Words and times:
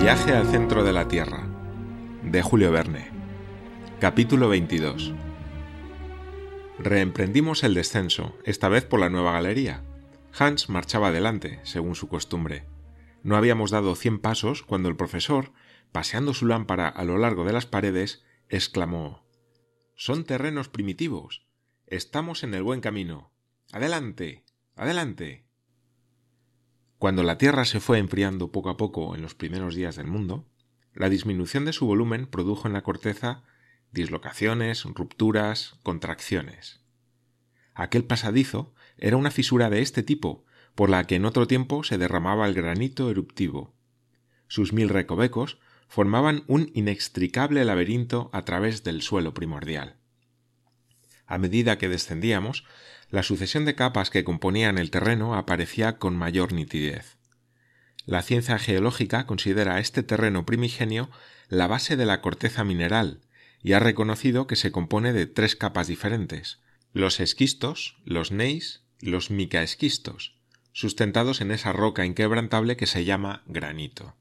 Viaje 0.00 0.32
al 0.32 0.46
centro 0.46 0.82
de 0.82 0.94
la 0.94 1.08
Tierra, 1.08 1.46
de 2.22 2.40
Julio 2.40 2.72
Verne. 2.72 3.10
Capítulo 4.00 4.48
22. 4.48 5.12
Reemprendimos 6.78 7.62
el 7.64 7.74
descenso, 7.74 8.34
esta 8.44 8.70
vez 8.70 8.86
por 8.86 8.98
la 8.98 9.10
nueva 9.10 9.32
galería. 9.32 9.84
Hans 10.32 10.70
marchaba 10.70 11.08
adelante, 11.08 11.60
según 11.64 11.96
su 11.96 12.08
costumbre. 12.08 12.64
No 13.22 13.36
habíamos 13.36 13.70
dado 13.70 13.94
cien 13.94 14.20
pasos 14.20 14.62
cuando 14.62 14.88
el 14.88 14.96
profesor, 14.96 15.52
paseando 15.92 16.32
su 16.32 16.46
lámpara 16.46 16.88
a 16.88 17.04
lo 17.04 17.18
largo 17.18 17.44
de 17.44 17.52
las 17.52 17.66
paredes, 17.66 18.24
exclamó 18.48 19.26
Son 19.96 20.24
terrenos 20.24 20.70
primitivos. 20.70 21.46
Estamos 21.86 22.42
en 22.42 22.54
el 22.54 22.62
buen 22.62 22.80
camino. 22.80 23.32
Adelante. 23.70 24.46
Adelante. 24.76 25.49
Cuando 27.00 27.22
la 27.22 27.38
Tierra 27.38 27.64
se 27.64 27.80
fue 27.80 27.96
enfriando 27.96 28.52
poco 28.52 28.68
a 28.68 28.76
poco 28.76 29.14
en 29.14 29.22
los 29.22 29.34
primeros 29.34 29.74
días 29.74 29.96
del 29.96 30.06
mundo, 30.06 30.46
la 30.92 31.08
disminución 31.08 31.64
de 31.64 31.72
su 31.72 31.86
volumen 31.86 32.26
produjo 32.26 32.68
en 32.68 32.74
la 32.74 32.82
corteza 32.82 33.42
dislocaciones, 33.90 34.84
rupturas, 34.84 35.78
contracciones. 35.82 36.82
Aquel 37.72 38.04
pasadizo 38.04 38.74
era 38.98 39.16
una 39.16 39.30
fisura 39.30 39.70
de 39.70 39.80
este 39.80 40.02
tipo, 40.02 40.44
por 40.74 40.90
la 40.90 41.04
que 41.04 41.14
en 41.14 41.24
otro 41.24 41.46
tiempo 41.46 41.84
se 41.84 41.96
derramaba 41.96 42.46
el 42.46 42.52
granito 42.52 43.10
eruptivo. 43.10 43.72
Sus 44.46 44.74
mil 44.74 44.90
recovecos 44.90 45.58
formaban 45.88 46.44
un 46.48 46.70
inextricable 46.74 47.64
laberinto 47.64 48.28
a 48.34 48.44
través 48.44 48.84
del 48.84 49.00
suelo 49.00 49.32
primordial. 49.32 49.96
A 51.30 51.38
medida 51.38 51.78
que 51.78 51.88
descendíamos, 51.88 52.64
la 53.08 53.22
sucesión 53.22 53.64
de 53.64 53.76
capas 53.76 54.10
que 54.10 54.24
componían 54.24 54.78
el 54.78 54.90
terreno 54.90 55.36
aparecía 55.36 55.96
con 55.96 56.16
mayor 56.16 56.52
nitidez. 56.52 57.18
La 58.04 58.22
ciencia 58.22 58.58
geológica 58.58 59.26
considera 59.26 59.78
este 59.78 60.02
terreno 60.02 60.44
primigenio 60.44 61.08
la 61.48 61.68
base 61.68 61.96
de 61.96 62.04
la 62.04 62.20
corteza 62.20 62.64
mineral 62.64 63.20
y 63.62 63.74
ha 63.74 63.78
reconocido 63.78 64.48
que 64.48 64.56
se 64.56 64.72
compone 64.72 65.12
de 65.12 65.26
tres 65.26 65.54
capas 65.54 65.86
diferentes 65.86 66.58
los 66.92 67.20
esquistos, 67.20 67.96
los 68.04 68.32
neis 68.32 68.82
los 69.00 69.30
micaesquistos, 69.30 70.34
sustentados 70.72 71.40
en 71.40 71.52
esa 71.52 71.72
roca 71.72 72.04
inquebrantable 72.04 72.76
que 72.76 72.86
se 72.86 73.04
llama 73.04 73.44
granito. 73.46 74.16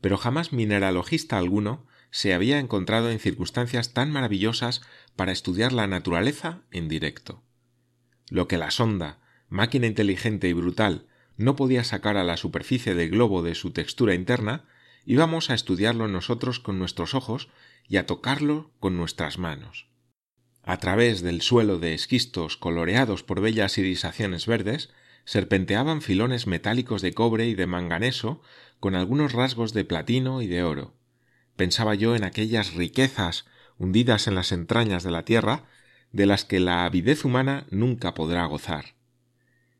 Pero 0.00 0.16
jamás 0.16 0.52
mineralogista 0.52 1.38
alguno 1.38 1.86
se 2.14 2.32
había 2.32 2.60
encontrado 2.60 3.10
en 3.10 3.18
circunstancias 3.18 3.92
tan 3.92 4.12
maravillosas 4.12 4.82
para 5.16 5.32
estudiar 5.32 5.72
la 5.72 5.88
naturaleza 5.88 6.62
en 6.70 6.86
directo. 6.86 7.42
Lo 8.30 8.46
que 8.46 8.56
la 8.56 8.70
sonda, 8.70 9.18
máquina 9.48 9.88
inteligente 9.88 10.48
y 10.48 10.52
brutal, 10.52 11.08
no 11.36 11.56
podía 11.56 11.82
sacar 11.82 12.16
a 12.16 12.22
la 12.22 12.36
superficie 12.36 12.94
del 12.94 13.10
globo 13.10 13.42
de 13.42 13.56
su 13.56 13.72
textura 13.72 14.14
interna, 14.14 14.64
íbamos 15.04 15.50
a 15.50 15.54
estudiarlo 15.54 16.06
nosotros 16.06 16.60
con 16.60 16.78
nuestros 16.78 17.14
ojos 17.14 17.48
y 17.88 17.96
a 17.96 18.06
tocarlo 18.06 18.70
con 18.78 18.96
nuestras 18.96 19.36
manos. 19.36 19.88
A 20.62 20.76
través 20.76 21.20
del 21.20 21.42
suelo 21.42 21.80
de 21.80 21.94
esquistos 21.94 22.56
coloreados 22.56 23.24
por 23.24 23.40
bellas 23.40 23.76
irisaciones 23.76 24.46
verdes, 24.46 24.90
serpenteaban 25.24 26.00
filones 26.00 26.46
metálicos 26.46 27.02
de 27.02 27.12
cobre 27.12 27.48
y 27.48 27.56
de 27.56 27.66
manganeso 27.66 28.40
con 28.78 28.94
algunos 28.94 29.32
rasgos 29.32 29.72
de 29.72 29.84
platino 29.84 30.42
y 30.42 30.46
de 30.46 30.62
oro. 30.62 30.94
Pensaba 31.56 31.94
yo 31.94 32.16
en 32.16 32.24
aquellas 32.24 32.74
riquezas 32.74 33.44
hundidas 33.78 34.26
en 34.26 34.34
las 34.34 34.52
entrañas 34.52 35.02
de 35.02 35.10
la 35.10 35.24
tierra 35.24 35.64
de 36.12 36.26
las 36.26 36.44
que 36.44 36.60
la 36.60 36.84
avidez 36.84 37.24
humana 37.24 37.66
nunca 37.70 38.14
podrá 38.14 38.44
gozar. 38.46 38.94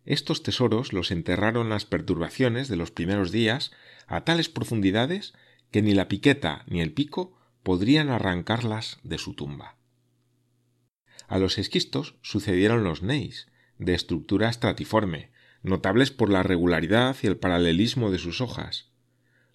Estos 0.04 0.42
tesoros 0.42 0.92
los 0.92 1.10
enterraron 1.10 1.68
las 1.68 1.84
perturbaciones 1.84 2.68
de 2.68 2.76
los 2.76 2.90
primeros 2.90 3.32
días 3.32 3.72
a 4.06 4.24
tales 4.24 4.48
profundidades 4.48 5.32
que 5.70 5.82
ni 5.82 5.94
la 5.94 6.08
piqueta 6.08 6.64
ni 6.66 6.80
el 6.80 6.92
pico 6.92 7.36
podrían 7.62 8.10
arrancarlas 8.10 8.98
de 9.02 9.18
su 9.18 9.34
tumba. 9.34 9.76
A 11.26 11.38
los 11.38 11.56
esquistos 11.58 12.16
sucedieron 12.20 12.84
los 12.84 13.02
neis, 13.02 13.48
de 13.78 13.94
estructura 13.94 14.50
estratiforme, 14.50 15.30
notables 15.62 16.10
por 16.10 16.30
la 16.30 16.42
regularidad 16.42 17.16
y 17.22 17.26
el 17.26 17.38
paralelismo 17.38 18.10
de 18.10 18.18
sus 18.18 18.40
hojas. 18.40 18.90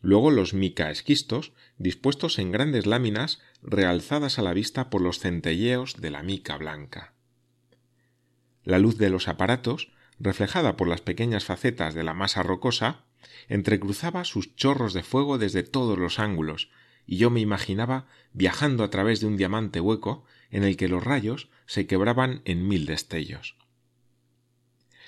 Luego 0.01 0.31
los 0.31 0.53
mica-esquistos, 0.53 1.51
dispuestos 1.77 2.39
en 2.39 2.51
grandes 2.51 2.85
láminas 2.85 3.39
realzadas 3.61 4.39
a 4.39 4.41
la 4.41 4.53
vista 4.53 4.89
por 4.89 5.01
los 5.01 5.19
centelleos 5.19 5.99
de 5.99 6.09
la 6.09 6.23
mica 6.23 6.57
blanca. 6.57 7.13
La 8.63 8.79
luz 8.79 8.97
de 8.97 9.09
los 9.09 9.27
aparatos, 9.27 9.91
reflejada 10.19 10.77
por 10.77 10.88
las 10.88 11.01
pequeñas 11.01 11.43
facetas 11.43 11.93
de 11.93 12.03
la 12.03 12.13
masa 12.13 12.43
rocosa, 12.43 13.03
entrecruzaba 13.47 14.23
sus 14.23 14.55
chorros 14.55 14.93
de 14.93 15.03
fuego 15.03 15.38
desde 15.38 15.63
todos 15.63 15.97
los 15.97 16.19
ángulos, 16.19 16.69
y 17.05 17.17
yo 17.17 17.29
me 17.29 17.39
imaginaba 17.39 18.07
viajando 18.33 18.83
a 18.83 18.89
través 18.89 19.19
de 19.19 19.27
un 19.27 19.35
diamante 19.35 19.81
hueco 19.81 20.25
en 20.51 20.63
el 20.63 20.77
que 20.77 20.88
los 20.88 21.03
rayos 21.03 21.49
se 21.65 21.88
quebraban 21.88 22.41
en 22.45 22.67
mil 22.67 22.85
destellos. 22.85 23.57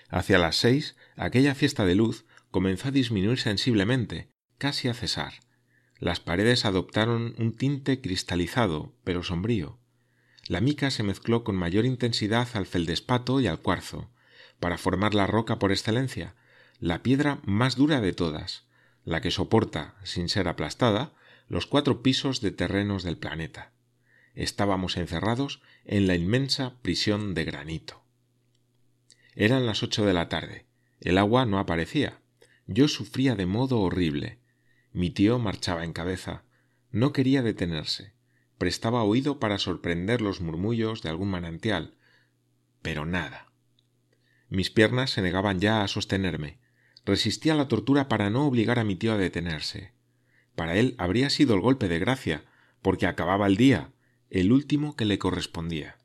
Hacia 0.09 0.39
las 0.39 0.57
seis, 0.57 0.95
aquella 1.15 1.55
fiesta 1.55 1.85
de 1.85 1.95
luz 1.95 2.25
comenzó 2.49 2.89
a 2.89 2.91
disminuir 2.91 3.39
sensiblemente, 3.39 4.30
casi 4.61 4.89
a 4.89 4.93
cesar. 4.93 5.33
Las 5.97 6.19
paredes 6.19 6.65
adoptaron 6.65 7.33
un 7.39 7.51
tinte 7.51 7.99
cristalizado, 7.99 8.93
pero 9.03 9.23
sombrío. 9.23 9.79
La 10.47 10.61
mica 10.61 10.91
se 10.91 11.01
mezcló 11.01 11.43
con 11.43 11.55
mayor 11.55 11.83
intensidad 11.83 12.47
al 12.53 12.67
feldespato 12.67 13.39
y 13.39 13.47
al 13.47 13.59
cuarzo, 13.59 14.11
para 14.59 14.77
formar 14.77 15.15
la 15.15 15.25
roca 15.25 15.57
por 15.57 15.71
excelencia, 15.71 16.35
la 16.79 17.01
piedra 17.01 17.39
más 17.43 17.75
dura 17.75 18.01
de 18.01 18.13
todas, 18.13 18.65
la 19.03 19.19
que 19.19 19.31
soporta, 19.31 19.95
sin 20.03 20.29
ser 20.29 20.47
aplastada, 20.47 21.11
los 21.47 21.65
cuatro 21.65 22.03
pisos 22.03 22.39
de 22.39 22.51
terrenos 22.51 23.01
del 23.01 23.17
planeta. 23.17 23.71
Estábamos 24.35 24.95
encerrados 24.95 25.63
en 25.85 26.05
la 26.05 26.13
inmensa 26.13 26.75
prisión 26.83 27.33
de 27.33 27.45
granito. 27.45 28.03
Eran 29.33 29.65
las 29.65 29.81
ocho 29.81 30.05
de 30.05 30.13
la 30.13 30.29
tarde. 30.29 30.67
El 30.99 31.17
agua 31.17 31.47
no 31.47 31.57
aparecía. 31.57 32.19
Yo 32.67 32.87
sufría 32.87 33.33
de 33.33 33.47
modo 33.47 33.79
horrible. 33.79 34.40
Mi 34.93 35.09
tío 35.09 35.39
marchaba 35.39 35.83
en 35.83 35.93
cabeza. 35.93 36.43
No 36.91 37.13
quería 37.13 37.41
detenerse. 37.41 38.13
Prestaba 38.57 39.03
oído 39.03 39.39
para 39.39 39.57
sorprender 39.57 40.21
los 40.21 40.41
murmullos 40.41 41.01
de 41.01 41.09
algún 41.09 41.29
manantial. 41.29 41.95
Pero 42.81 43.05
nada. 43.05 43.47
Mis 44.49 44.69
piernas 44.69 45.11
se 45.11 45.21
negaban 45.21 45.59
ya 45.59 45.83
a 45.83 45.87
sostenerme. 45.87 46.59
Resistía 47.05 47.55
la 47.55 47.67
tortura 47.67 48.07
para 48.07 48.29
no 48.29 48.45
obligar 48.45 48.79
a 48.79 48.83
mi 48.83 48.95
tío 48.95 49.13
a 49.13 49.17
detenerse. 49.17 49.93
Para 50.55 50.75
él 50.75 50.95
habría 50.97 51.29
sido 51.29 51.55
el 51.55 51.61
golpe 51.61 51.87
de 51.87 51.99
gracia, 51.99 52.43
porque 52.81 53.07
acababa 53.07 53.47
el 53.47 53.57
día, 53.57 53.93
el 54.29 54.51
último 54.51 54.95
que 54.95 55.05
le 55.05 55.17
correspondía. 55.17 55.97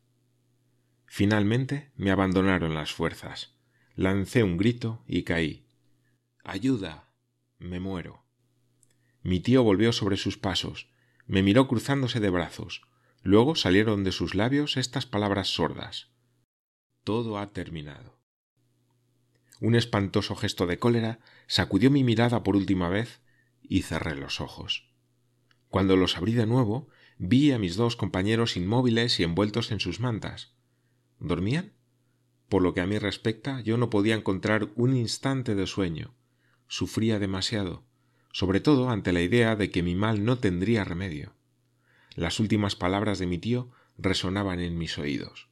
Finalmente 1.07 1.91
me 1.97 2.11
abandonaron 2.11 2.75
las 2.75 2.93
fuerzas. 2.93 3.55
Lancé 3.95 4.43
un 4.43 4.57
grito 4.57 5.03
y 5.07 5.23
caí. 5.25 5.67
Ayuda. 6.45 7.09
Me 7.59 7.81
muero. 7.81 8.26
Mi 9.27 9.41
tío 9.41 9.65
volvió 9.65 9.93
sobre 9.93 10.17
sus 10.17 10.39
pasos, 10.39 10.89
me 11.27 11.43
miró 11.43 11.67
cruzándose 11.67 12.21
de 12.21 12.31
brazos. 12.31 12.83
Luego 13.25 13.57
salieron 13.57 14.05
de 14.05 14.13
sus 14.13 14.37
labios 14.37 14.77
estas 14.77 15.05
palabras 15.05 15.49
sordas. 15.49 16.13
Todo 17.03 17.37
ha 17.41 17.53
terminado. 17.53 18.21
Un 19.61 19.75
espantoso 19.75 20.37
gesto 20.37 20.69
de 20.69 20.79
cólera 20.79 21.19
sacudió 21.49 21.91
mi 21.91 22.05
mirada 22.05 22.45
por 22.45 22.55
última 22.55 22.89
vez 22.89 23.21
y 23.63 23.83
cerré 23.83 24.15
los 24.15 24.41
ojos. 24.41 24.93
Cuando 25.71 25.97
los 25.97 26.17
abrí 26.17 26.35
de 26.35 26.47
nuevo, 26.47 26.87
vi 27.19 27.51
a 27.51 27.59
mis 27.59 27.75
dos 27.75 27.97
compañeros 27.97 28.57
inmóviles 28.57 29.19
y 29.19 29.25
envueltos 29.25 29.73
en 29.73 29.81
sus 29.81 29.99
mantas. 29.99 30.55
¿Dormían? 31.19 31.73
Por 32.49 32.63
lo 32.63 32.75
que 32.75 32.81
a 32.81 32.87
mí 32.87 32.97
respecta, 32.97 33.61
yo 33.63 33.77
no 33.77 33.91
podía 33.91 34.15
encontrar 34.15 34.71
un 34.77 34.97
instante 34.97 35.57
de 35.57 35.67
sueño. 35.67 36.15
Sufría 36.69 37.19
demasiado 37.19 37.86
sobre 38.37 38.61
todo 38.61 38.91
ante 38.91 39.15
la 39.15 39.23
idea 39.23 39.57
de 39.57 39.71
que 39.71 39.83
mi 39.83 39.95
mal 39.95 40.23
no 40.27 40.37
tendría 40.37 40.85
remedio. 40.85 41.33
Las 42.17 42.39
últimas 42.39 42.77
palabras 42.77 43.19
de 43.19 43.25
mi 43.25 43.39
tío 43.39 43.71
resonaban 43.97 44.61
en 44.61 44.77
mis 44.77 44.99
oídos. 44.99 45.49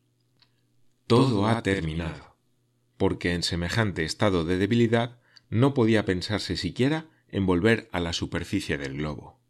Todo 1.06 1.46
ha 1.46 1.62
terminado, 1.62 2.36
porque 2.98 3.32
en 3.32 3.42
semejante 3.42 4.04
estado 4.04 4.44
de 4.44 4.58
debilidad 4.58 5.18
no 5.48 5.72
podía 5.72 6.04
pensarse 6.04 6.58
siquiera 6.58 7.06
en 7.28 7.46
volver 7.46 7.88
a 7.90 8.00
la 8.00 8.12
superficie 8.12 8.76
del 8.76 8.98
globo. 8.98 9.40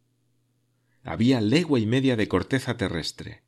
Había 1.03 1.41
legua 1.41 1.81
y 1.81 1.87
media 1.87 2.15
de 2.15 2.29
corteza 2.29 2.77
terrestre. 2.77 3.43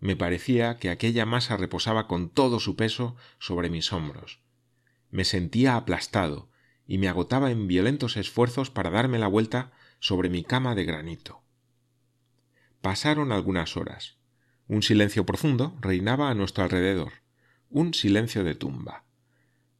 Me 0.00 0.16
parecía 0.16 0.78
que 0.78 0.90
aquella 0.90 1.24
masa 1.24 1.56
reposaba 1.56 2.08
con 2.08 2.30
todo 2.30 2.58
su 2.58 2.74
peso 2.74 3.14
sobre 3.38 3.70
mis 3.70 3.92
hombros. 3.92 4.40
Me 5.12 5.24
sentía 5.24 5.76
aplastado, 5.76 6.48
y 6.86 6.98
me 6.98 7.08
agotaba 7.08 7.50
en 7.50 7.66
violentos 7.66 8.16
esfuerzos 8.16 8.70
para 8.70 8.90
darme 8.90 9.18
la 9.18 9.28
vuelta 9.28 9.72
sobre 10.00 10.28
mi 10.28 10.44
cama 10.44 10.74
de 10.74 10.84
granito. 10.84 11.42
Pasaron 12.80 13.32
algunas 13.32 13.76
horas. 13.76 14.16
Un 14.68 14.82
silencio 14.82 15.24
profundo 15.24 15.76
reinaba 15.80 16.30
a 16.30 16.34
nuestro 16.34 16.64
alrededor, 16.64 17.12
un 17.70 17.94
silencio 17.94 18.44
de 18.44 18.54
tumba. 18.54 19.04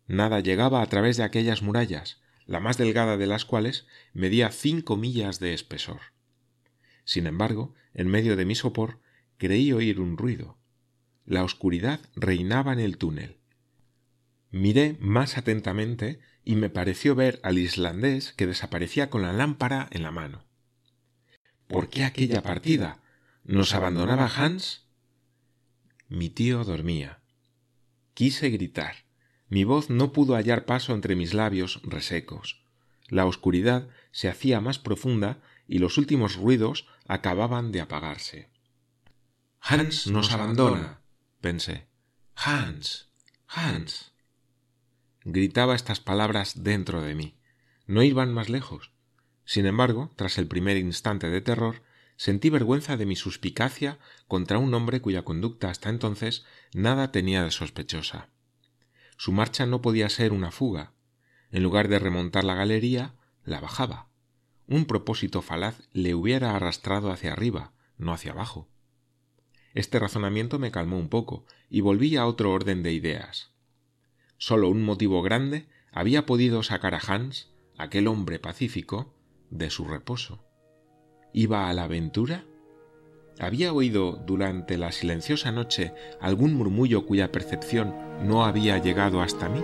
Nada 0.07 0.41
llegaba 0.41 0.83
a 0.83 0.87
través 0.87 1.17
de 1.17 1.25
aquellas 1.25 1.63
murallas, 1.63 2.21
la 2.47 2.61
más 2.61 2.77
delgada 2.77 3.17
de 3.17 3.27
las 3.27 3.45
cuales 3.45 3.87
medía 4.13 4.51
cinco 4.51 4.97
millas 4.97 5.41
de 5.41 5.55
espesor. 5.55 6.01
Sin 7.05 7.27
embargo, 7.27 7.75
en 7.95 8.09
medio 8.09 8.37
de 8.37 8.45
mi 8.45 8.55
sopor, 8.55 9.01
creí 9.37 9.73
oír 9.73 10.01
un 10.01 10.17
ruido. 10.17 10.59
La 11.25 11.45
oscuridad 11.45 12.01
reinaba 12.15 12.73
en 12.73 12.81
el 12.81 12.99
túnel. 12.99 13.39
Miré 14.55 14.97
más 15.01 15.37
atentamente 15.37 16.21
y 16.45 16.55
me 16.55 16.71
pareció 16.71 17.17
ver 17.17 17.41
al 17.43 17.59
islandés 17.59 18.33
que 18.35 18.47
desaparecía 18.47 19.11
con 19.11 19.23
la 19.23 19.33
lámpara 19.33 19.89
en 19.91 20.05
la 20.05 20.13
mano. 20.13 20.45
¿Por 21.67 21.89
qué 21.89 22.05
aquella 22.05 22.41
partida? 22.41 23.03
¿Nos 23.43 23.75
abandonaba 23.75 24.31
Hans? 24.37 24.87
Mi 26.09 26.31
tío 26.31 26.63
dormía. 26.63 27.19
Quise 28.15 28.49
gritar. 28.51 29.07
Mi 29.49 29.65
voz 29.65 29.91
no 29.91 30.13
pudo 30.13 30.37
hallar 30.37 30.67
paso 30.67 30.95
entre 30.95 31.17
mis 31.17 31.35
labios 31.35 31.81
resecos. 31.83 32.63
La 33.09 33.27
oscuridad 33.27 33.89
se 34.13 34.29
hacía 34.29 34.61
más 34.61 34.79
profunda 34.79 35.43
y 35.67 35.81
los 35.81 35.99
últimos 35.99 36.37
ruidos 36.37 36.87
acababan 37.09 37.73
de 37.73 37.81
apagarse. 37.81 38.51
Hans 39.59 40.07
nos 40.07 40.31
abandona, 40.31 41.01
pensé. 41.41 41.89
Hans. 42.37 43.11
Hans. 43.49 44.14
Gritaba 45.27 45.75
estas 45.75 46.01
palabras 46.01 46.65
dentro 46.65 47.01
de 47.01 47.15
mí. 47.15 47.39
No 47.87 48.03
iban 48.03 48.35
más 48.35 48.51
lejos. 48.51 48.93
Sin 49.47 49.65
embargo, 49.65 50.13
tras 50.17 50.37
el 50.37 50.47
primer 50.47 50.77
instante 50.77 51.31
de 51.31 51.41
terror, 51.41 51.83
sentí 52.17 52.51
vergüenza 52.51 52.99
de 52.99 53.07
mi 53.07 53.17
suspicacia 53.17 53.99
contra 54.29 54.59
un 54.59 54.75
hombre 54.75 55.01
cuya 55.01 55.23
conducta 55.23 55.71
hasta 55.71 55.89
entonces 55.89 56.45
nada 56.75 57.11
tenía 57.11 57.43
de 57.43 57.51
sospechosa. 57.51 58.29
Su 59.17 59.33
marcha 59.33 59.65
no 59.65 59.81
podía 59.81 60.11
ser 60.11 60.33
una 60.33 60.51
fuga. 60.51 60.93
En 61.51 61.63
lugar 61.63 61.89
de 61.89 61.99
remontar 61.99 62.45
la 62.45 62.55
galería, 62.55 63.15
la 63.45 63.61
bajaba. 63.61 64.09
Un 64.67 64.85
propósito 64.85 65.41
falaz 65.41 65.81
le 65.93 66.15
hubiera 66.15 66.55
arrastrado 66.55 67.11
hacia 67.11 67.33
arriba, 67.33 67.73
no 67.97 68.13
hacia 68.13 68.33
abajo. 68.33 68.69
Este 69.73 69.99
razonamiento 69.99 70.59
me 70.59 70.71
calmó 70.71 70.99
un 70.99 71.09
poco 71.09 71.47
y 71.71 71.81
volví 71.81 72.17
a 72.17 72.27
otro 72.27 72.53
orden 72.53 72.83
de 72.83 72.93
ideas. 72.93 73.54
Solo 74.39 74.69
un 74.69 74.83
motivo 74.83 75.23
grande 75.23 75.69
había 75.93 76.27
podido 76.27 76.63
sacar 76.63 76.95
a 76.95 76.99
Hans, 76.99 77.53
aquel 77.79 78.09
hombre 78.09 78.39
pacífico, 78.39 79.15
de 79.51 79.71
su 79.71 79.85
reposo. 79.85 80.45
¿Iba 81.33 81.69
a 81.69 81.73
la 81.73 81.85
aventura? 81.85 82.45
¿Había 83.39 83.73
oído 83.73 84.13
durante 84.13 84.79
la 84.79 84.93
silenciosa 84.93 85.51
noche 85.51 85.93
algún 86.21 86.55
murmullo 86.55 87.07
cuya 87.07 87.33
percepción 87.33 87.95
no 88.23 88.45
había 88.45 88.79
llegado 88.79 89.21
hasta 89.21 89.49
mí? 89.49 89.61